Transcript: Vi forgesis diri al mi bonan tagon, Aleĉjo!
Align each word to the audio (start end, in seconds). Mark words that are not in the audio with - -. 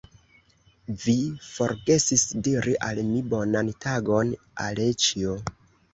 Vi 1.03 1.13
forgesis 1.49 2.23
diri 2.47 2.75
al 2.89 3.03
mi 3.13 3.23
bonan 3.35 3.71
tagon, 3.85 4.33
Aleĉjo! 4.69 5.37